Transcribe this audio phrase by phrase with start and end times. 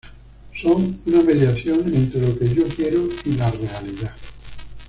[0.59, 4.15] Son una mediación entre lo que yo quiero y la realidad.